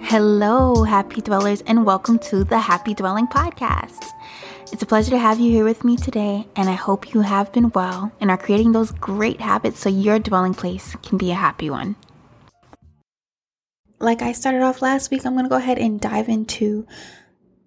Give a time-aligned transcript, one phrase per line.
[0.00, 4.06] Hello, happy dwellers, and welcome to the Happy Dwelling Podcast.
[4.72, 7.52] It's a pleasure to have you here with me today, and I hope you have
[7.52, 11.34] been well and are creating those great habits so your dwelling place can be a
[11.34, 11.96] happy one.
[13.98, 16.86] Like I started off last week, I'm going to go ahead and dive into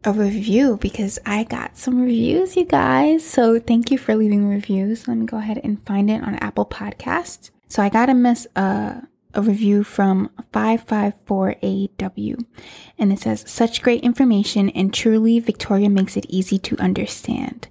[0.03, 3.25] a review because I got some reviews, you guys.
[3.25, 5.07] So thank you for leaving reviews.
[5.07, 7.51] Let me go ahead and find it on Apple Podcast.
[7.67, 9.01] So I got a miss uh
[9.37, 12.45] a review from 554AW,
[12.97, 17.67] and it says, Such great information, and truly, Victoria makes it easy to understand.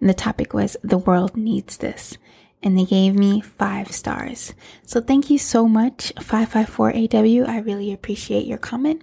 [0.00, 2.16] And the topic was, The world needs this.
[2.62, 4.52] And they gave me five stars.
[4.84, 7.48] So thank you so much, 554AW.
[7.48, 9.00] I really appreciate your comment.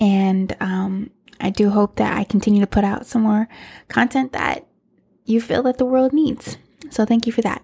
[0.00, 1.10] And um,
[1.40, 3.48] I do hope that I continue to put out some more
[3.88, 4.66] content that
[5.24, 6.56] you feel that the world needs.
[6.90, 7.62] So thank you for that.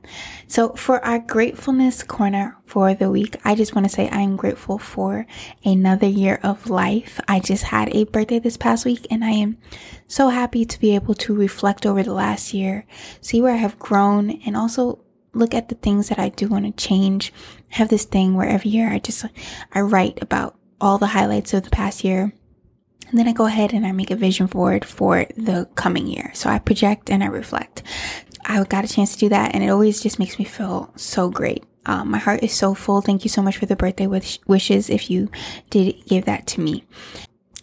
[0.49, 4.37] So for our gratefulness corner for the week, I just want to say I am
[4.37, 5.27] grateful for
[5.65, 7.21] another year of life.
[7.29, 9.59] I just had a birthday this past week and I am
[10.07, 12.87] so happy to be able to reflect over the last year,
[13.21, 15.01] see where I have grown and also
[15.33, 17.33] look at the things that I do want to change.
[17.73, 19.25] I have this thing where every year I just,
[19.73, 22.33] I write about all the highlights of the past year.
[23.09, 26.31] And then I go ahead and I make a vision board for the coming year.
[26.35, 27.83] So I project and I reflect.
[28.45, 31.31] I got a chance to do that, and it always just makes me feel so
[31.31, 31.65] great.
[31.87, 33.01] Um, my heart is so full.
[33.01, 35.31] Thank you so much for the birthday wish- wishes if you
[35.71, 36.85] did give that to me.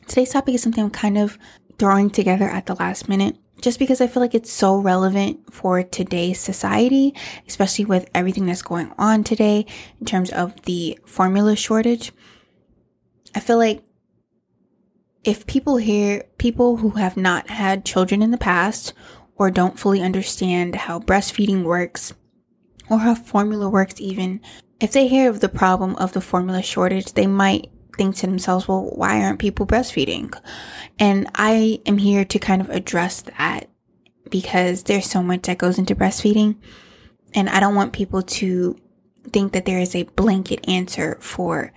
[0.08, 1.38] Today's topic is something I'm kind of
[1.80, 5.84] throwing together at the last minute just because I feel like it's so relevant for
[5.84, 7.16] today's society,
[7.48, 9.66] especially with everything that's going on today
[10.00, 12.12] in terms of the formula shortage.
[13.36, 13.84] I feel like
[15.24, 18.94] if people hear people who have not had children in the past
[19.36, 22.14] or don't fully understand how breastfeeding works
[22.90, 24.42] or how formula works even,
[24.80, 28.68] if they hear of the problem of the formula shortage, they might think to themselves,
[28.68, 30.34] well, why aren't people breastfeeding?
[30.98, 33.70] And I am here to kind of address that
[34.30, 36.56] because there's so much that goes into breastfeeding.
[37.34, 38.78] And I don't want people to
[39.32, 41.72] think that there is a blanket answer for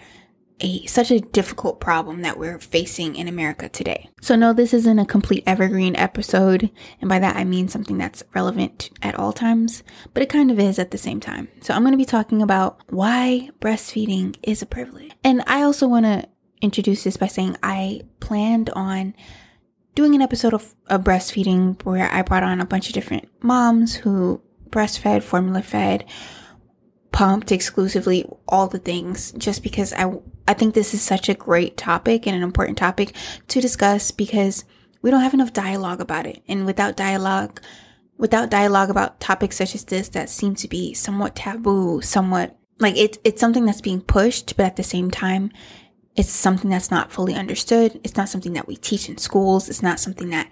[0.60, 4.09] a such a difficult problem that we're facing in America today.
[4.20, 6.70] So no, this isn't a complete evergreen episode,
[7.00, 9.82] and by that I mean something that's relevant at all times,
[10.12, 11.48] but it kind of is at the same time.
[11.60, 15.12] So I'm going to be talking about why breastfeeding is a privilege.
[15.22, 16.28] And I also want to
[16.60, 19.14] introduce this by saying I planned on
[19.94, 23.94] doing an episode of, of breastfeeding where I brought on a bunch of different moms
[23.94, 26.04] who breastfed, formula fed,
[27.12, 30.12] pumped exclusively, all the things, just because I,
[30.47, 33.15] I think this is such a great topic and an important topic
[33.49, 34.65] to discuss because
[35.03, 36.43] we don't have enough dialogue about it.
[36.49, 37.60] And without dialogue,
[38.19, 42.97] without dialogue about topics such as this that seem to be somewhat taboo, somewhat like
[42.97, 45.50] it's it's something that's being pushed, but at the same time,
[46.16, 48.00] it's something that's not fully understood.
[48.05, 49.69] It's not something that we teach in schools.
[49.69, 50.50] It's not something that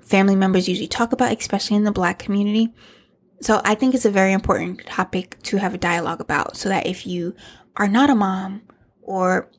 [0.00, 2.72] family members usually talk about, especially in the black community.
[3.40, 6.86] So I think it's a very important topic to have a dialogue about so that
[6.86, 7.34] if you
[7.76, 8.62] are not a mom
[9.08, 9.50] or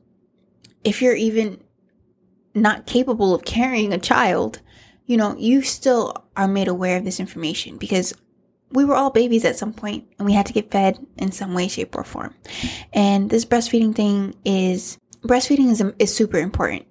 [0.83, 1.59] if you're even
[2.53, 4.61] not capable of carrying a child,
[5.07, 8.13] you know, you still are made aware of this information because
[8.71, 11.55] we were all babies at some point and we had to get fed in some
[11.55, 12.35] way, shape, or form.
[12.93, 16.85] And this breastfeeding thing is breastfeeding is, is super important.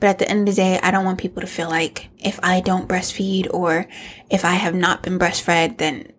[0.00, 2.40] But at the end of the day, I don't want people to feel like if
[2.42, 3.86] I don't breastfeed or
[4.30, 6.10] if I have not been breastfed, then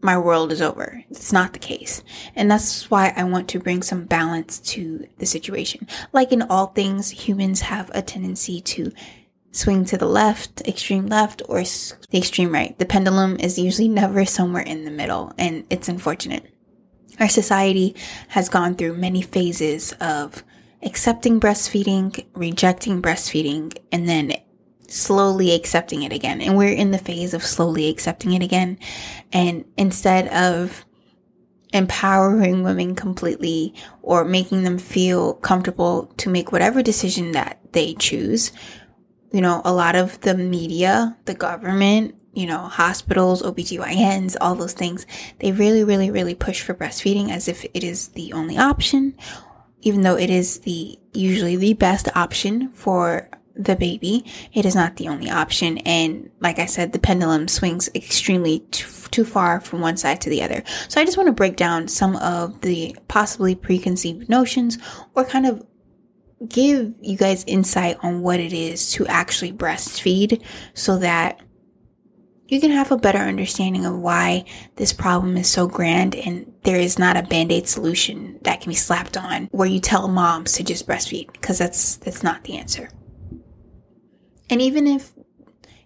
[0.00, 1.02] my world is over.
[1.10, 2.02] It's not the case.
[2.36, 5.88] And that's why I want to bring some balance to the situation.
[6.12, 8.92] Like in all things, humans have a tendency to
[9.50, 12.78] swing to the left, extreme left, or the extreme right.
[12.78, 16.44] The pendulum is usually never somewhere in the middle, and it's unfortunate.
[17.18, 17.96] Our society
[18.28, 20.44] has gone through many phases of
[20.82, 24.34] accepting breastfeeding, rejecting breastfeeding, and then
[24.88, 26.40] slowly accepting it again.
[26.40, 28.78] And we're in the phase of slowly accepting it again.
[29.32, 30.84] And instead of
[31.72, 38.52] empowering women completely or making them feel comfortable to make whatever decision that they choose,
[39.32, 44.72] you know, a lot of the media, the government, you know, hospitals, OBGYNs, all those
[44.72, 45.06] things,
[45.40, 49.14] they really, really, really push for breastfeeding as if it is the only option,
[49.82, 53.28] even though it is the usually the best option for
[53.58, 54.24] the baby.
[54.54, 55.78] It is not the only option.
[55.78, 60.30] And like I said, the pendulum swings extremely t- too far from one side to
[60.30, 60.62] the other.
[60.88, 64.78] So I just want to break down some of the possibly preconceived notions
[65.14, 65.66] or kind of
[66.48, 71.40] give you guys insight on what it is to actually breastfeed so that
[72.46, 74.44] you can have a better understanding of why
[74.76, 78.76] this problem is so grand and there is not a band-aid solution that can be
[78.76, 82.88] slapped on where you tell moms to just breastfeed because that's that's not the answer.
[84.50, 85.12] And even if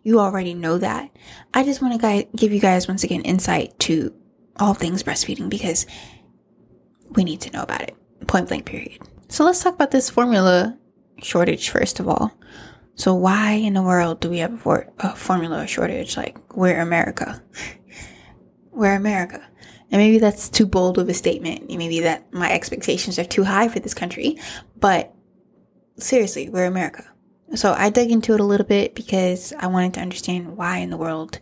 [0.03, 1.11] you already know that,
[1.55, 4.13] I just want to give you guys once again insight to
[4.57, 5.87] all things breastfeeding because
[7.11, 7.97] we need to know about it.
[8.27, 9.01] Point blank period.
[9.29, 10.79] So let's talk about this formula
[11.23, 12.33] shortage first of all.
[12.95, 16.17] So why in the world do we have a, for- a formula shortage?
[16.17, 17.43] Like we're America.
[18.71, 19.43] we're America.
[19.91, 21.69] And maybe that's too bold of a statement.
[21.69, 24.39] Maybe that my expectations are too high for this country.
[24.79, 25.15] But
[25.99, 27.12] seriously, we're America.
[27.55, 30.91] So I dug into it a little bit because I wanted to understand why in
[30.91, 31.39] the world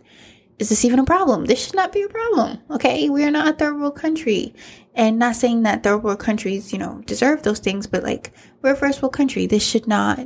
[0.59, 1.45] is this even a problem?
[1.45, 2.59] This should not be a problem.
[2.69, 3.09] Okay.
[3.09, 4.53] We are not a third world country.
[4.93, 8.31] And not saying that third world countries, you know, deserve those things, but like
[8.61, 9.47] we're a first world country.
[9.47, 10.19] This should not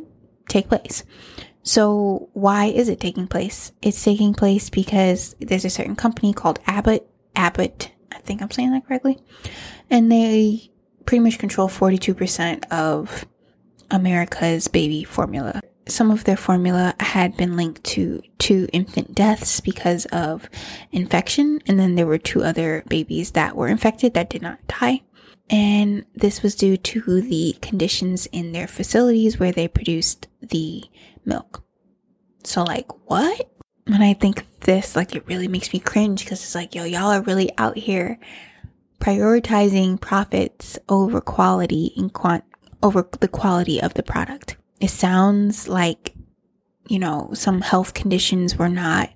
[0.49, 1.03] take place.
[1.63, 3.71] So why is it taking place?
[3.81, 8.71] It's taking place because there's a certain company called Abbott, Abbott, I think I'm saying
[8.71, 9.17] that correctly.
[9.89, 10.69] And they
[11.05, 13.25] pretty much control 42% of
[13.89, 15.61] America's baby formula.
[15.87, 20.49] Some of their formula had been linked to two infant deaths because of
[20.91, 21.61] infection.
[21.67, 25.01] And then there were two other babies that were infected that did not die.
[25.49, 30.83] And this was due to the conditions in their facilities where they produced the
[31.23, 31.63] milk.
[32.43, 33.51] So, like, what?
[33.85, 37.11] When I think this, like, it really makes me cringe because it's like, yo, y'all
[37.11, 38.17] are really out here
[38.99, 42.43] prioritizing profits over quality and quant
[42.81, 44.57] over the quality of the product.
[44.79, 46.13] It sounds like,
[46.87, 49.09] you know, some health conditions were not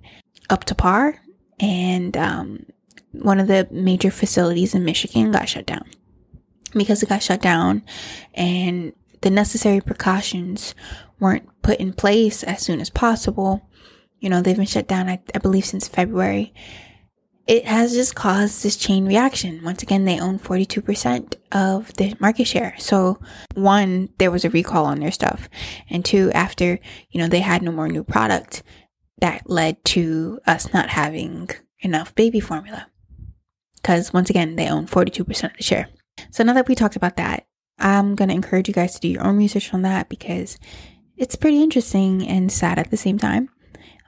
[0.49, 1.21] up to par,
[1.59, 2.65] and um,
[3.11, 5.89] one of the major facilities in Michigan got shut down
[6.73, 7.83] because it got shut down
[8.35, 10.75] and the necessary precautions
[11.19, 13.67] weren't put in place as soon as possible.
[14.19, 16.53] You know, they've been shut down, I, I, believe, since February.
[17.49, 19.63] It has just caused this chain reaction.
[19.63, 22.75] Once again, they own 42% of the market share.
[22.77, 23.17] So,
[23.55, 25.49] one, there was a recall on their stuff.
[25.89, 26.77] And two, after,
[27.09, 28.61] you know, they had no more new product,
[29.17, 31.49] that led to us not having
[31.79, 32.85] enough baby formula.
[33.77, 35.89] Because once again, they own 42% of the share.
[36.29, 37.47] So now that we talked about that,
[37.79, 40.59] I'm going to encourage you guys to do your own research on that because
[41.17, 43.49] it's pretty interesting and sad at the same time.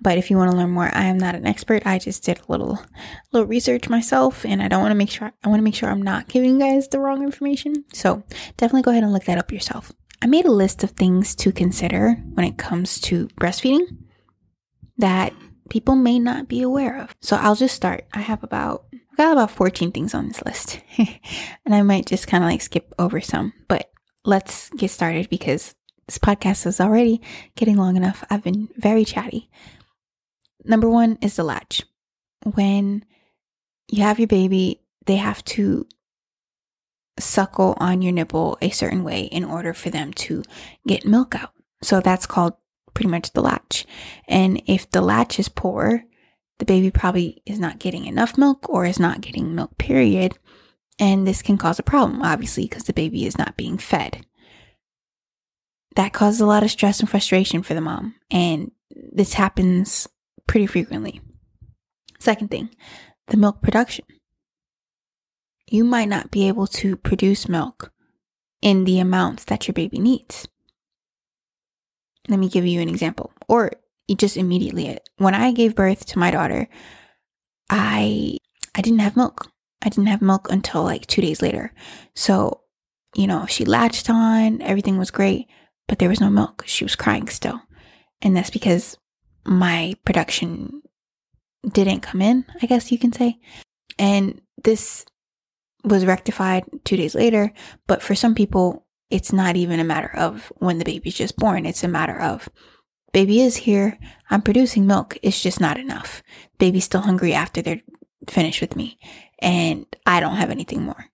[0.02, 1.86] But if you want to learn more, I am not an expert.
[1.86, 2.84] I just did a little
[3.32, 5.90] little research myself and I don't want to make sure I want to make sure
[5.90, 7.86] I'm not giving you guys the wrong information.
[7.94, 8.24] So,
[8.58, 9.92] definitely go ahead and look that up yourself.
[10.22, 13.86] I made a list of things to consider when it comes to breastfeeding
[14.98, 15.34] that
[15.70, 17.16] people may not be aware of.
[17.22, 18.06] So, I'll just start.
[18.14, 22.28] I have about I've got about 14 things on this list, and I might just
[22.28, 23.92] kind of like skip over some, but
[24.26, 25.76] let's get started because
[26.08, 27.22] this podcast is already
[27.56, 28.24] getting long enough.
[28.30, 29.50] I've been very chatty.
[30.64, 31.84] Number one is the latch.
[32.44, 33.06] When
[33.90, 35.88] you have your baby, they have to
[37.20, 40.44] suckle on your nipple a certain way in order for them to
[40.88, 41.54] get milk out.
[41.82, 42.54] So that's called
[42.94, 43.86] pretty much the latch.
[44.28, 46.04] And if the latch is poor,
[46.60, 50.38] the baby probably is not getting enough milk or is not getting milk, period.
[51.00, 54.26] And this can cause a problem, obviously, because the baby is not being fed.
[55.96, 58.16] That causes a lot of stress and frustration for the mom.
[58.30, 60.08] And this happens
[60.52, 61.22] pretty frequently.
[62.20, 62.70] Second thing,
[63.28, 64.04] the milk production.
[65.66, 67.94] You might not be able to produce milk
[68.62, 70.50] in the amounts that your baby needs.
[72.28, 73.32] Let me give you an example.
[73.48, 73.72] Or
[74.18, 76.68] just immediately when I gave birth to my daughter,
[77.70, 78.38] I
[78.76, 79.50] I didn't have milk.
[79.82, 81.72] I didn't have milk until like 2 days later.
[82.14, 82.60] So,
[83.16, 85.48] you know, she latched on, everything was great,
[85.88, 86.66] but there was no milk.
[86.66, 87.62] She was crying still.
[88.22, 88.98] And that's because
[89.46, 90.82] my production
[91.68, 93.40] didn't come in, I guess you can say.
[94.00, 95.06] And this
[95.84, 97.54] was rectified 2 days later,
[97.88, 101.66] but for some people it's not even a matter of when the baby's just born.
[101.66, 102.48] It's a matter of
[103.12, 103.98] Baby is here.
[104.30, 105.18] I'm producing milk.
[105.22, 106.24] It's just not enough.
[106.58, 107.82] Baby's still hungry after they're
[108.30, 108.98] finished with me.
[109.40, 111.08] And I don't have anything more.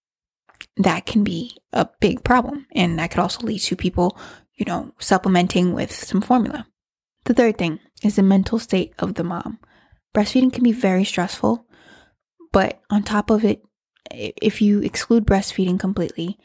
[0.77, 2.67] That can be a big problem.
[2.73, 4.17] And that could also lead to people,
[4.55, 6.67] you know, supplementing with some formula.
[7.25, 9.59] The third thing is the mental state of the mom.
[10.15, 11.65] Breastfeeding can be very stressful,
[12.51, 13.63] but on top of it,
[14.11, 16.37] if you exclude breastfeeding completely,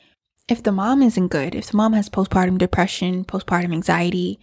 [0.49, 4.41] if the mom isn't good, if the mom has postpartum depression, postpartum anxiety,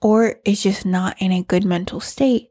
[0.00, 2.50] or is just not in a good mental state,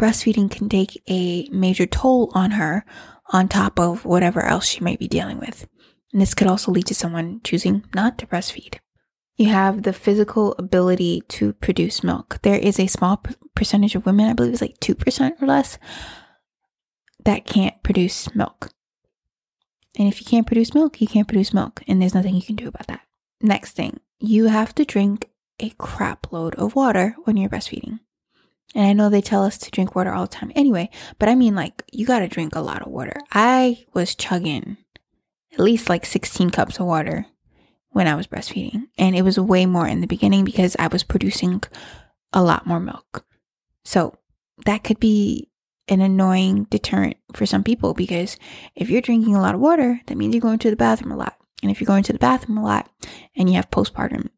[0.00, 2.84] breastfeeding can take a major toll on her
[3.32, 5.66] on top of whatever else she might be dealing with.
[6.12, 8.78] And this could also lead to someone choosing not to breastfeed.
[9.36, 12.38] You have the physical ability to produce milk.
[12.42, 13.22] There is a small
[13.54, 15.78] percentage of women, I believe it's like 2% or less,
[17.24, 18.70] that can't produce milk.
[19.98, 22.56] And if you can't produce milk, you can't produce milk, and there's nothing you can
[22.56, 23.02] do about that.
[23.40, 28.00] Next thing, you have to drink a crap load of water when you're breastfeeding.
[28.74, 31.34] And I know they tell us to drink water all the time anyway, but I
[31.34, 33.20] mean, like, you gotta drink a lot of water.
[33.32, 34.78] I was chugging
[35.52, 37.26] at least like 16 cups of water
[37.94, 38.88] when I was breastfeeding.
[38.98, 41.62] And it was way more in the beginning because I was producing
[42.32, 43.24] a lot more milk.
[43.84, 44.18] So
[44.66, 45.48] that could be
[45.86, 48.36] an annoying deterrent for some people because
[48.74, 51.16] if you're drinking a lot of water, that means you're going to the bathroom a
[51.16, 51.36] lot.
[51.62, 52.90] And if you're going to the bathroom a lot
[53.36, 54.28] and you have postpartum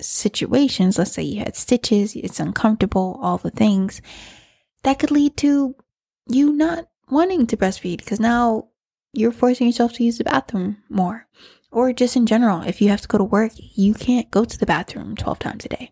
[0.00, 4.00] situations, let's say you had stitches, it's uncomfortable, all the things,
[4.82, 5.76] that could lead to
[6.26, 8.68] you not wanting to breastfeed because now
[9.12, 11.26] you're forcing yourself to use the bathroom more.
[11.70, 14.58] Or just in general, if you have to go to work, you can't go to
[14.58, 15.90] the bathroom 12 times a day.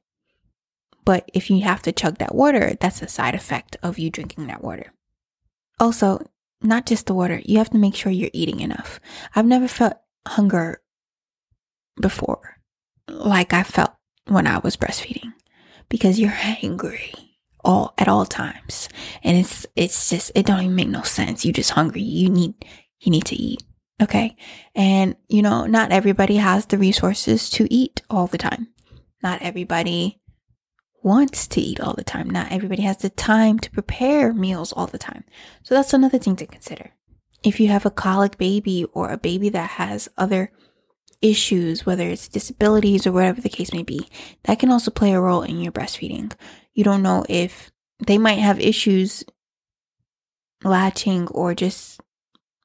[1.04, 4.46] But if you have to chug that water, that's a side effect of you drinking
[4.46, 4.92] that water.
[5.78, 6.24] Also,
[6.62, 9.00] not just the water, you have to make sure you're eating enough.
[9.34, 9.94] I've never felt
[10.26, 10.80] hunger
[12.00, 12.54] before
[13.08, 13.92] like I felt
[14.26, 15.32] when I was breastfeeding
[15.88, 17.12] because you're hungry
[17.64, 18.88] all at all times
[19.22, 22.54] and it's it's just it don't even make no sense you just hungry you need
[23.00, 23.62] you need to eat
[24.02, 24.36] okay
[24.74, 28.68] and you know not everybody has the resources to eat all the time
[29.22, 30.20] not everybody
[31.04, 32.28] wants to eat all the time.
[32.28, 35.24] Not everybody has the time to prepare meals all the time.
[35.62, 36.92] So that's another thing to consider.
[37.44, 40.50] If you have a colic baby or a baby that has other
[41.20, 44.08] issues, whether it's disabilities or whatever the case may be,
[44.44, 46.32] that can also play a role in your breastfeeding.
[46.72, 47.70] You don't know if
[48.04, 49.24] they might have issues
[50.64, 51.93] latching or just,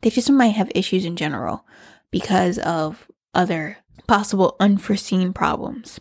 [0.01, 1.65] they just might have issues in general
[2.11, 3.77] because of other
[4.07, 5.99] possible unforeseen problems.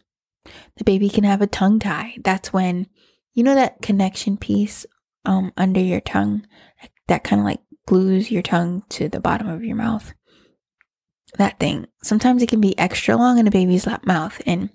[0.76, 2.16] The baby can have a tongue tie.
[2.24, 2.86] That's when,
[3.34, 4.86] you know, that connection piece
[5.24, 6.46] um, under your tongue
[7.08, 10.14] that kind of like glues your tongue to the bottom of your mouth.
[11.36, 11.86] That thing.
[12.02, 14.40] Sometimes it can be extra long in a baby's lap mouth.
[14.46, 14.70] And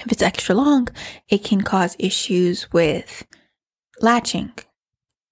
[0.00, 0.88] if it's extra long,
[1.28, 3.26] it can cause issues with
[4.00, 4.52] latching.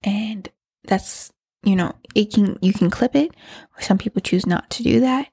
[0.03, 0.49] And
[0.85, 1.31] that's,
[1.67, 3.31] you know, it can, you can clip it.
[3.79, 5.27] Some people choose not to do that.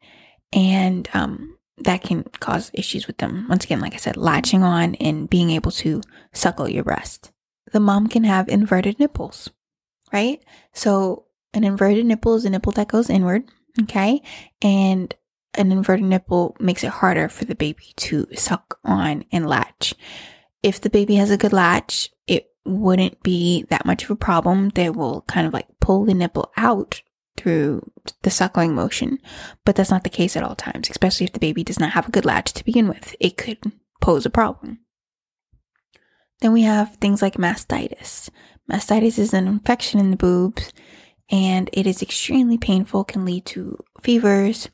[0.52, 3.46] And, um, that can cause issues with them.
[3.48, 7.32] Once again, like I said, latching on and being able to suckle your breast.
[7.72, 9.50] The mom can have inverted nipples,
[10.12, 10.42] right?
[10.72, 13.44] So, an inverted nipple is a nipple that goes inward,
[13.82, 14.22] okay?
[14.62, 15.12] And
[15.54, 19.94] an inverted nipple makes it harder for the baby to suck on and latch.
[20.62, 24.70] If the baby has a good latch, it wouldn't be that much of a problem.
[24.70, 27.02] They will kind of like pull the nipple out
[27.36, 27.90] through
[28.22, 29.18] the suckling motion,
[29.66, 32.08] but that's not the case at all times, especially if the baby does not have
[32.08, 33.14] a good latch to begin with.
[33.20, 33.58] It could
[34.00, 34.78] pose a problem.
[36.40, 38.30] Then we have things like mastitis.
[38.70, 40.72] Mastitis is an infection in the boobs
[41.30, 44.70] and it is extremely painful, can lead to fevers,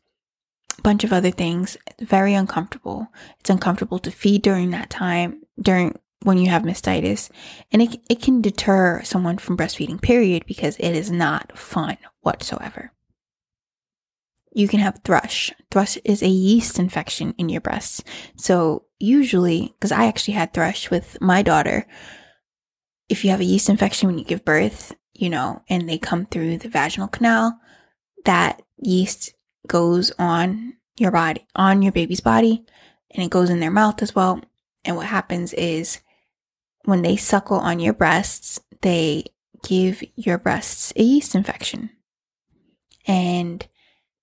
[0.79, 1.77] a bunch of other things.
[1.89, 3.09] It's very uncomfortable.
[3.41, 7.31] It's uncomfortable to feed during that time, during when you have mastitis
[7.73, 12.93] and it, it can deter someone from breastfeeding period because it is not fun whatsoever.
[14.53, 15.53] You can have thrush.
[15.71, 18.03] Thrush is a yeast infection in your breasts.
[18.37, 21.87] So usually because i actually had thrush with my daughter
[23.09, 26.27] if you have a yeast infection when you give birth you know and they come
[26.27, 27.59] through the vaginal canal
[28.27, 29.33] that yeast
[29.67, 32.63] goes on your body on your baby's body
[33.11, 34.41] and it goes in their mouth as well.
[34.85, 36.01] And what happens is
[36.85, 39.25] when they suckle on your breasts, they
[39.63, 41.91] give your breasts a yeast infection.
[43.07, 43.67] And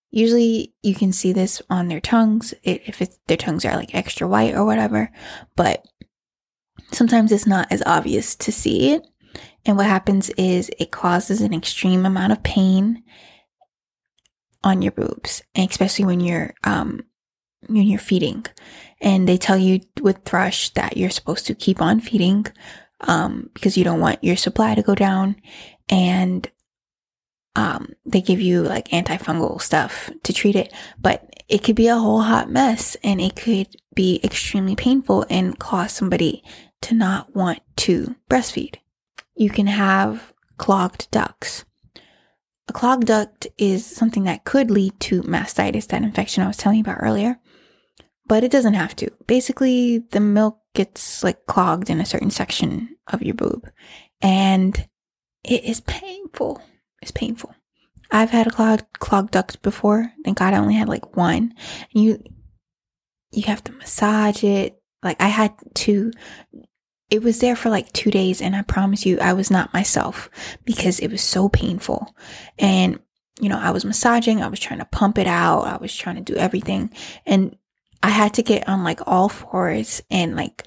[0.10, 4.56] usually you can see this on their tongues if their tongues are like extra white
[4.56, 5.12] or whatever,
[5.56, 5.86] but
[6.92, 9.06] sometimes it's not as obvious to see it.
[9.66, 13.04] And what happens is it causes an extreme amount of pain
[14.64, 17.02] on your boobs, especially when you're um,
[17.68, 18.46] when you're feeding.
[19.02, 22.48] And they tell you with thrush that you're supposed to keep on feeding
[23.02, 25.36] um, because you don't want your supply to go down.
[25.90, 26.50] And
[27.56, 31.98] um, they give you like antifungal stuff to treat it, but it could be a
[31.98, 36.44] whole hot mess and it could be extremely painful and cause somebody
[36.82, 38.76] to not want to breastfeed.
[39.36, 41.66] You can have clogged ducts.
[42.68, 46.80] A clogged duct is something that could lead to mastitis, that infection I was telling
[46.80, 47.40] you about earlier
[48.28, 49.10] but it doesn't have to.
[49.26, 53.70] Basically, the milk gets like clogged in a certain section of your boob
[54.22, 54.88] and
[55.44, 56.62] it is painful.
[57.02, 57.54] It's painful.
[58.12, 60.14] I've had a clogged clogged duct before.
[60.24, 61.54] Thank God I only had like one.
[61.94, 62.24] And you
[63.32, 64.82] you have to massage it.
[65.04, 66.12] Like I had to
[67.10, 70.30] it was there for like two days and I promise you I was not myself
[70.66, 72.14] because it was so painful.
[72.60, 73.00] And,
[73.40, 76.18] you know, I was massaging, I was trying to pump it out, I was trying
[76.18, 76.92] to do everything.
[77.26, 77.56] And
[78.04, 80.66] I had to get on like all fours and like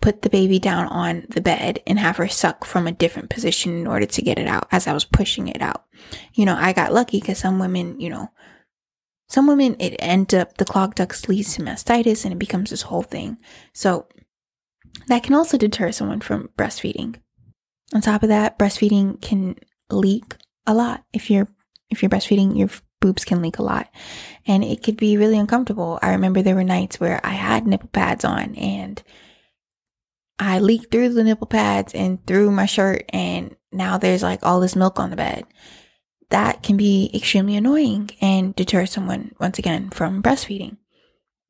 [0.00, 3.78] put the baby down on the bed and have her suck from a different position
[3.78, 5.84] in order to get it out as I was pushing it out.
[6.34, 8.30] You know, I got lucky because some women, you know,
[9.28, 12.82] some women it ends up the clogged ducts leads to mastitis and it becomes this
[12.82, 13.38] whole thing.
[13.72, 14.06] So
[15.08, 17.16] that can also deter someone from breastfeeding.
[17.94, 19.56] On top of that, breastfeeding can
[19.90, 21.04] leak a lot.
[21.12, 21.48] If you're
[21.90, 22.68] if you're breastfeeding, your
[23.06, 23.88] boobs can leak a lot
[24.46, 26.00] and it could be really uncomfortable.
[26.02, 29.00] I remember there were nights where I had nipple pads on and
[30.40, 34.58] I leaked through the nipple pads and through my shirt and now there's like all
[34.58, 35.44] this milk on the bed.
[36.30, 40.78] That can be extremely annoying and deter someone once again from breastfeeding.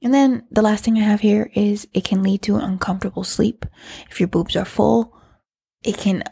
[0.02, 3.64] And then the last thing I have here is it can lead to uncomfortable sleep.
[4.10, 5.16] If your boobs are full,
[5.82, 6.22] it can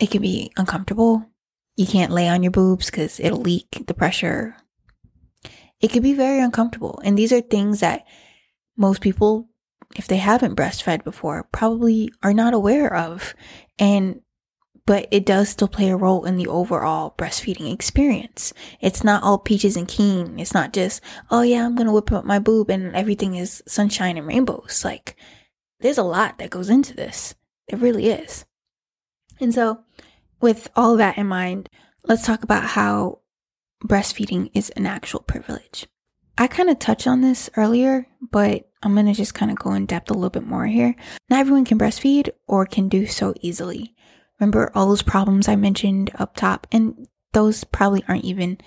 [0.00, 1.26] it can be uncomfortable.
[1.76, 4.56] You can't lay on your boobs cuz it'll leak the pressure.
[5.80, 7.00] It can be very uncomfortable.
[7.04, 8.06] And these are things that
[8.76, 9.48] most people
[9.94, 13.34] if they haven't breastfed before probably are not aware of
[13.78, 14.20] and
[14.86, 18.52] but it does still play a role in the overall breastfeeding experience.
[18.80, 20.38] It's not all peaches and keen.
[20.38, 23.64] It's not just, oh yeah, I'm going to whip up my boob and everything is
[23.66, 24.84] sunshine and rainbows.
[24.84, 25.16] Like,
[25.80, 27.34] there's a lot that goes into this.
[27.66, 28.44] It really is.
[29.40, 29.80] And so,
[30.40, 31.68] with all that in mind,
[32.04, 33.20] let's talk about how
[33.84, 35.86] breastfeeding is an actual privilege.
[36.38, 39.72] I kind of touched on this earlier, but I'm going to just kind of go
[39.72, 40.94] in depth a little bit more here.
[41.30, 43.94] Not everyone can breastfeed or can do so easily.
[44.38, 46.66] Remember all those problems I mentioned up top?
[46.70, 48.58] And those probably aren't even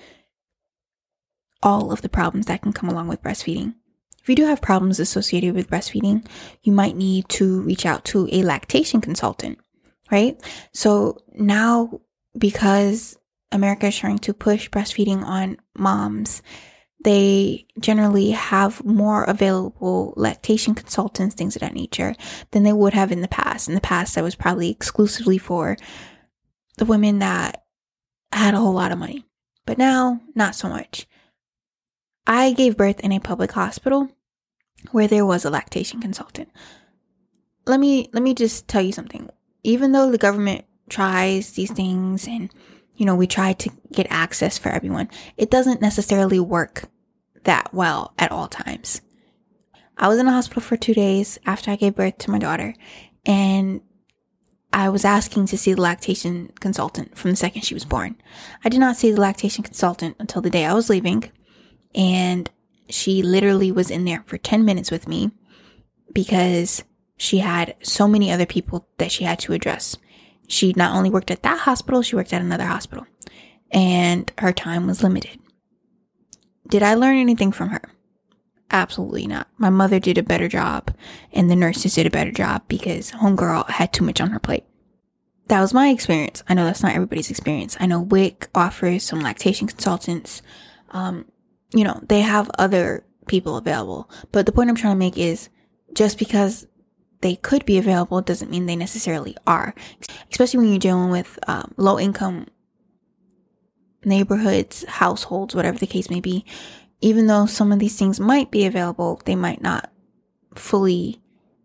[1.61, 3.75] all of the problems that can come along with breastfeeding.
[4.21, 6.25] If you do have problems associated with breastfeeding,
[6.63, 9.59] you might need to reach out to a lactation consultant,
[10.11, 10.39] right?
[10.73, 12.01] So now,
[12.37, 13.17] because
[13.51, 16.41] America is trying to push breastfeeding on moms,
[17.03, 22.13] they generally have more available lactation consultants, things of that nature,
[22.51, 23.69] than they would have in the past.
[23.69, 25.77] In the past, that was probably exclusively for
[26.77, 27.63] the women that
[28.31, 29.25] had a whole lot of money.
[29.65, 31.07] But now, not so much.
[32.27, 34.09] I gave birth in a public hospital
[34.91, 36.49] where there was a lactation consultant.
[37.65, 39.29] Let me let me just tell you something.
[39.63, 42.51] Even though the government tries these things and
[42.99, 45.09] you know, we try to get access for everyone.
[45.37, 46.83] It doesn't necessarily work
[47.45, 49.01] that well at all times.
[49.97, 52.75] I was in a hospital for two days after I gave birth to my daughter,
[53.25, 53.79] and
[54.73, 58.17] I was asking to see the lactation consultant from the second she was born.
[58.65, 61.31] I did not see the lactation consultant until the day I was leaving,
[61.95, 62.49] and
[62.89, 65.31] she literally was in there for 10 minutes with me
[66.13, 66.83] because
[67.19, 69.97] she had so many other people that she had to address.
[70.47, 73.05] She not only worked at that hospital, she worked at another hospital.
[73.71, 75.37] And her time was limited.
[76.67, 77.81] Did I learn anything from her?
[78.71, 79.47] Absolutely not.
[79.57, 80.95] My mother did a better job,
[81.33, 84.63] and the nurses did a better job because Homegirl had too much on her plate.
[85.47, 86.41] That was my experience.
[86.47, 87.75] I know that's not everybody's experience.
[87.81, 90.41] I know WIC offers some lactation consultants.
[90.91, 91.25] Um,
[91.73, 94.09] you know, they have other people available.
[94.31, 95.49] But the point I'm trying to make is
[95.93, 96.65] just because
[97.21, 99.73] they could be available doesn't mean they necessarily are.
[100.31, 102.47] Especially when you're dealing with um, low income
[104.05, 106.45] neighborhoods, households, whatever the case may be.
[107.01, 109.91] Even though some of these things might be available, they might not
[110.55, 111.21] fully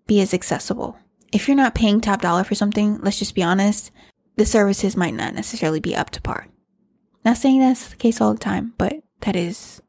[0.06, 0.96] be as accessible.
[1.32, 3.90] If you're not paying top dollar for something, let's just be honest,
[4.36, 6.48] the services might not necessarily be up to par.
[7.24, 9.80] Not saying that's the case all the time, but that is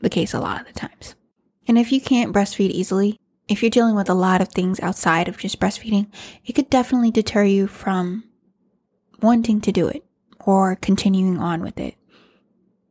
[0.00, 1.14] the case a lot of the times.
[1.68, 5.28] And if you can't breastfeed easily, if you're dealing with a lot of things outside
[5.28, 6.08] of just breastfeeding,
[6.44, 8.24] it could definitely deter you from
[9.20, 10.04] wanting to do it
[10.40, 11.94] or continuing on with it.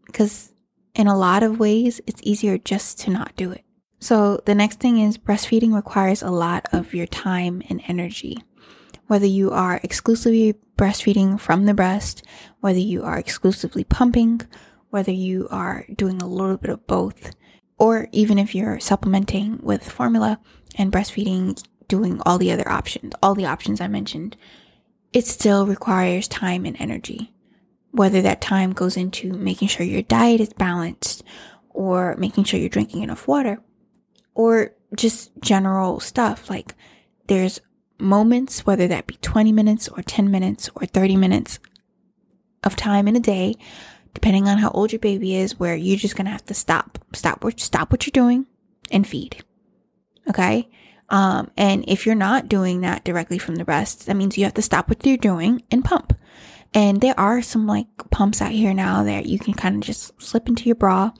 [0.05, 0.51] Because
[0.95, 3.63] in a lot of ways, it's easier just to not do it.
[3.99, 8.37] So the next thing is breastfeeding requires a lot of your time and energy.
[9.07, 12.23] Whether you are exclusively breastfeeding from the breast,
[12.59, 14.41] whether you are exclusively pumping,
[14.89, 17.35] whether you are doing a little bit of both,
[17.83, 20.39] or even if you're supplementing with formula
[20.77, 24.37] and breastfeeding, doing all the other options, all the options I mentioned,
[25.11, 27.33] it still requires time and energy.
[27.91, 31.25] Whether that time goes into making sure your diet is balanced
[31.71, 33.59] or making sure you're drinking enough water
[34.33, 36.75] or just general stuff like
[37.27, 37.59] there's
[37.99, 41.59] moments, whether that be 20 minutes or 10 minutes or 30 minutes
[42.63, 43.55] of time in a day
[44.13, 47.43] depending on how old your baby is, where you're just gonna have to stop, stop,
[47.57, 48.45] stop what you're doing
[48.91, 49.43] and feed.
[50.29, 50.69] Okay.
[51.09, 54.53] Um, and if you're not doing that directly from the breast, that means you have
[54.55, 56.17] to stop what you're doing and pump.
[56.73, 60.19] And there are some like pumps out here now that you can kind of just
[60.21, 61.11] slip into your bra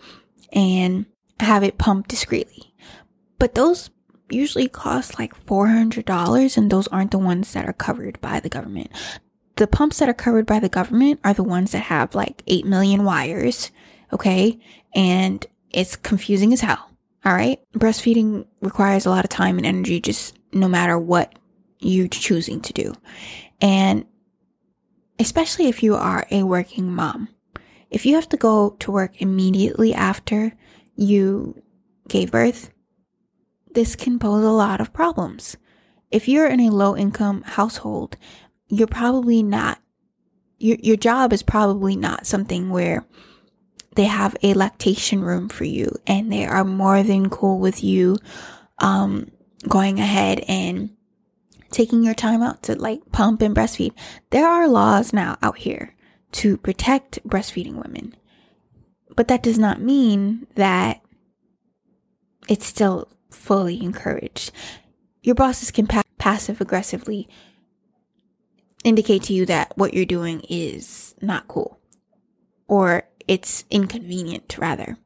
[0.51, 1.06] and
[1.39, 2.73] have it pumped discreetly.
[3.38, 3.89] But those
[4.29, 8.89] usually cost like $400 and those aren't the ones that are covered by the government.
[9.55, 12.65] The pumps that are covered by the government are the ones that have like 8
[12.65, 13.71] million wires,
[14.11, 14.59] okay?
[14.95, 16.89] And it's confusing as hell.
[17.25, 17.59] All right.
[17.73, 21.37] Breastfeeding requires a lot of time and energy, just no matter what
[21.79, 22.93] you're choosing to do.
[23.61, 24.05] And
[25.19, 27.29] especially if you are a working mom,
[27.89, 30.53] if you have to go to work immediately after
[30.95, 31.61] you
[32.07, 32.71] gave birth,
[33.73, 35.57] this can pose a lot of problems.
[36.11, 38.17] If you're in a low income household,
[38.77, 39.79] you're probably not,
[40.57, 43.05] your, your job is probably not something where
[43.95, 48.17] they have a lactation room for you and they are more than cool with you
[48.79, 49.29] um,
[49.67, 50.89] going ahead and
[51.71, 53.93] taking your time out to like pump and breastfeed.
[54.29, 55.95] There are laws now out here
[56.33, 58.15] to protect breastfeeding women.
[59.15, 61.01] But that does not mean that
[62.49, 64.51] it's still fully encouraged.
[65.21, 67.29] Your bosses can pa- passive aggressively
[68.83, 71.79] indicate to you that what you're doing is not cool
[72.67, 74.97] or it's inconvenient rather.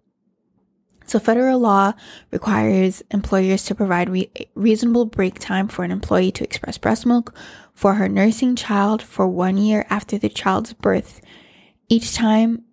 [1.05, 1.93] So federal law
[2.31, 7.33] requires employers to provide re- reasonable break time for an employee to express breast milk
[7.73, 11.21] for her nursing child for one year after the child's birth.
[11.87, 12.63] Each time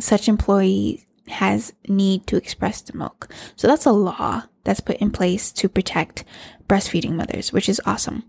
[0.00, 3.32] such employee has need to express the milk.
[3.54, 6.24] So that's a law that's put in place to protect
[6.68, 8.24] breastfeeding mothers, which is awesome.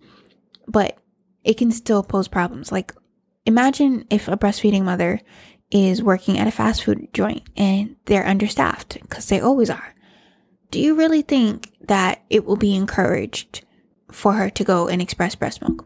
[0.67, 0.97] But
[1.43, 2.71] it can still pose problems.
[2.71, 2.93] Like
[3.45, 5.21] imagine if a breastfeeding mother
[5.71, 9.95] is working at a fast food joint and they're understaffed because they always are.
[10.71, 13.65] Do you really think that it will be encouraged
[14.11, 15.85] for her to go and express breast milk?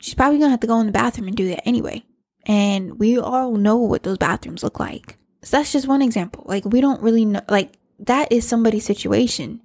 [0.00, 2.04] She's probably gonna have to go in the bathroom and do that anyway.
[2.46, 5.18] And we all know what those bathrooms look like.
[5.42, 6.44] So that's just one example.
[6.46, 9.60] Like, we don't really know, like, that is somebody's situation.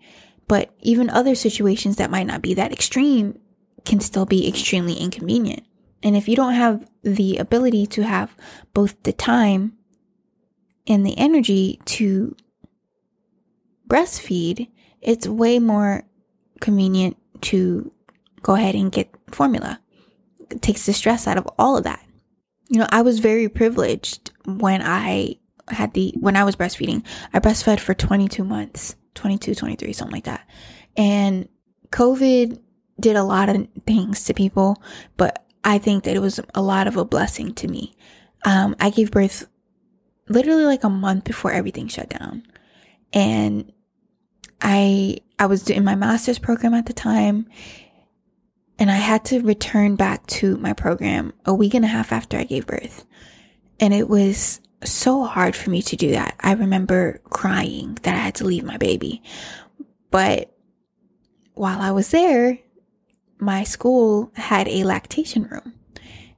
[0.47, 3.39] But even other situations that might not be that extreme
[3.85, 5.63] can still be extremely inconvenient.
[6.03, 8.35] And if you don't have the ability to have
[8.73, 9.73] both the time
[10.87, 12.35] and the energy to
[13.87, 14.69] breastfeed,
[15.01, 16.03] it's way more
[16.59, 17.91] convenient to
[18.41, 19.79] go ahead and get formula.
[20.49, 22.03] It takes the stress out of all of that.
[22.69, 25.35] You know, I was very privileged when I
[25.67, 27.03] had the, when I was breastfeeding.
[27.33, 30.47] I breastfed for 22 months, 22, 23, something like that.
[30.97, 31.47] And
[31.89, 32.59] COVID
[33.01, 34.81] did a lot of things to people,
[35.17, 37.95] but I think that it was a lot of a blessing to me.
[38.45, 39.47] Um, I gave birth
[40.27, 42.43] literally like a month before everything shut down.
[43.13, 43.71] And
[44.61, 47.47] I, I was doing my master's program at the time
[48.79, 52.37] and I had to return back to my program a week and a half after
[52.37, 53.05] I gave birth.
[53.79, 56.35] And it was so hard for me to do that.
[56.39, 59.21] I remember crying that I had to leave my baby.
[60.09, 60.55] But
[61.53, 62.57] while I was there,
[63.41, 65.73] my school had a lactation room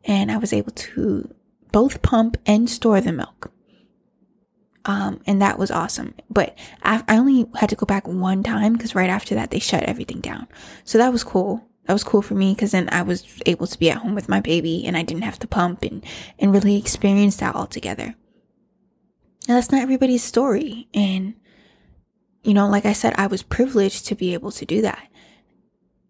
[0.05, 1.29] and I was able to
[1.71, 3.51] both pump and store the milk.
[4.85, 6.13] Um, and that was awesome.
[6.29, 9.83] But I, only had to go back one time because right after that they shut
[9.83, 10.47] everything down.
[10.85, 11.65] So that was cool.
[11.85, 14.29] That was cool for me because then I was able to be at home with
[14.29, 16.05] my baby and I didn't have to pump and,
[16.39, 18.15] and really experience that all together.
[19.47, 20.87] And that's not everybody's story.
[20.93, 21.33] And,
[22.43, 25.05] you know, like I said, I was privileged to be able to do that.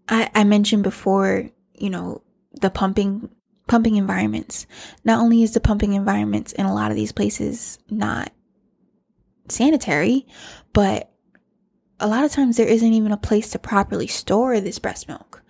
[0.07, 2.21] I, I mentioned before, you know,
[2.61, 3.29] the pumping
[3.67, 4.67] pumping environments.
[5.05, 8.31] Not only is the pumping environments in a lot of these places not
[9.47, 10.27] sanitary,
[10.73, 11.09] but
[11.99, 15.41] a lot of times there isn't even a place to properly store this breast milk.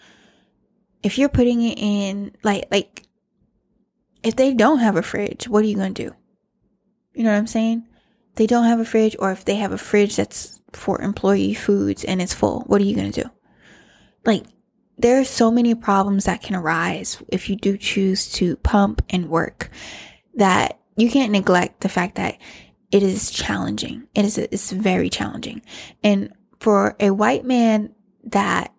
[1.02, 3.04] If you're putting it in like like
[4.22, 6.16] if they don't have a fridge, what are you going to do?
[7.14, 7.86] You know what I'm saying?
[8.36, 12.04] They don't have a fridge or if they have a fridge that's for employee foods
[12.04, 13.30] and it's full, what are you going to do?
[14.26, 14.46] Like
[14.98, 19.30] there are so many problems that can arise if you do choose to pump and
[19.30, 19.70] work
[20.36, 22.38] that you can't neglect the fact that
[22.92, 24.08] it is challenging.
[24.14, 25.62] It is it's very challenging.
[26.04, 27.94] And for a white man
[28.26, 28.74] that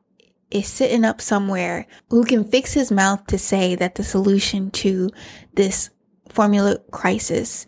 [0.51, 5.11] is sitting up somewhere who can fix his mouth to say that the solution to
[5.55, 5.91] this
[6.29, 7.67] formula crisis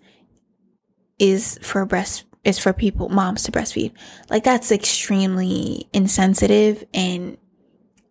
[1.18, 3.92] is for breast is for people moms to breastfeed.
[4.30, 7.36] Like that's extremely insensitive and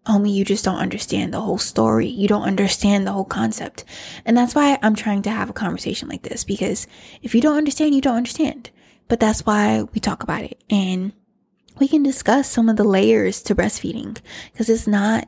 [0.05, 2.07] homie, you just don't understand the whole story.
[2.07, 3.85] You don't understand the whole concept.
[4.25, 6.87] And that's why I'm trying to have a conversation like this because
[7.21, 8.69] if you don't understand, you don't understand.
[9.07, 10.63] But that's why we talk about it.
[10.69, 11.13] And
[11.79, 14.17] we can discuss some of the layers to breastfeeding
[14.51, 15.27] because it's not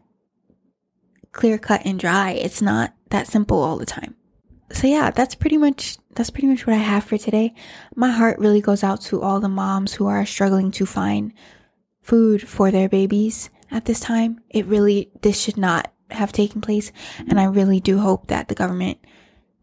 [1.32, 2.32] clear cut and dry.
[2.32, 4.16] It's not that simple all the time.
[4.72, 7.54] So yeah, that's pretty much that's pretty much what I have for today.
[7.96, 11.32] My heart really goes out to all the moms who are struggling to find
[12.02, 14.42] food for their babies at this time.
[14.50, 16.92] It really this should not have taken place
[17.28, 18.98] and I really do hope that the government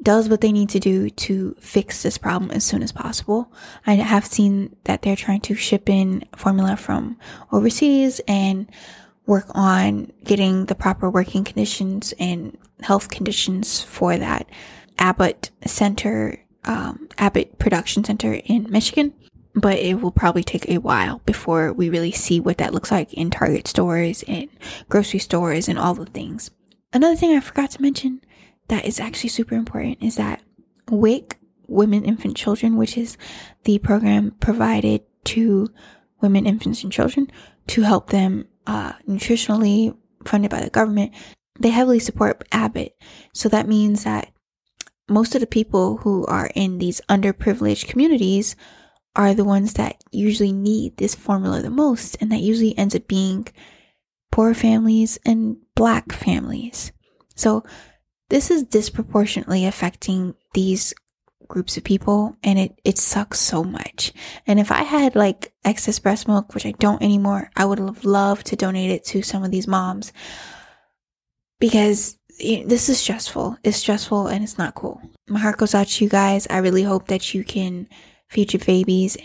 [0.02, 3.50] does what they need to do to fix this problem as soon as possible.
[3.86, 7.18] I have seen that they're trying to ship in formula from
[7.50, 8.70] overseas and
[9.26, 14.48] work on getting the proper working conditions and health conditions for that
[14.98, 19.14] Abbott Center, um, Abbott Production Center in Michigan.
[19.54, 23.12] But it will probably take a while before we really see what that looks like
[23.14, 24.48] in Target stores and
[24.88, 26.50] grocery stores and all the things.
[26.92, 28.20] Another thing I forgot to mention
[28.68, 30.42] that is actually super important is that
[30.90, 33.16] WIC, Women, Infant, Children, which is
[33.64, 35.70] the program provided to
[36.20, 37.30] women, infants, and children
[37.68, 41.12] to help them uh, nutritionally, funded by the government,
[41.60, 42.96] they heavily support Abbott.
[43.32, 44.30] So that means that
[45.08, 48.56] most of the people who are in these underprivileged communities
[49.16, 53.06] are the ones that usually need this formula the most, and that usually ends up
[53.06, 53.46] being
[54.32, 56.92] poor families and black families.
[57.36, 57.64] So
[58.28, 60.94] this is disproportionately affecting these
[61.46, 64.12] groups of people and it, it sucks so much.
[64.46, 68.04] And if I had like excess breast milk, which I don't anymore, I would have
[68.04, 70.12] loved to donate it to some of these moms
[71.60, 73.58] because this is stressful.
[73.62, 75.00] It's stressful and it's not cool.
[75.28, 76.46] My heart goes out to you guys.
[76.50, 77.88] I really hope that you can
[78.36, 79.16] your babies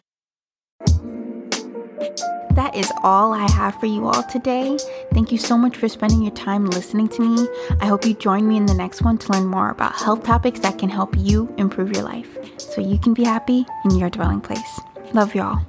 [2.60, 4.78] that is all I have for you all today.
[5.14, 7.48] Thank you so much for spending your time listening to me.
[7.80, 10.60] I hope you join me in the next one to learn more about health topics
[10.60, 14.42] that can help you improve your life so you can be happy in your dwelling
[14.42, 14.80] place.
[15.14, 15.66] Love y'all.